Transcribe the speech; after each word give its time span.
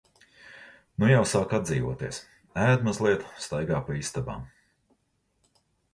Nu 1.01 1.09
jau 1.09 1.19
sāk 1.31 1.51
atdzīvoties- 1.57 2.21
ēd 2.69 2.87
mazliet, 2.89 3.27
staigā 3.45 3.83
pa 3.91 3.99
istabām. 4.03 4.49